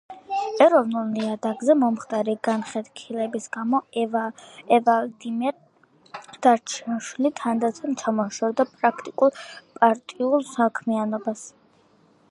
[0.65, 5.61] ეროვნულ ნიადაგზე მომხდარი განხეთქილების გამო ვლადიმერ
[6.47, 9.35] დარჩიაშვილი თანდათან ჩამოშორდა პრაქტიკულ
[9.77, 11.47] პარტიულ საქმიანობას.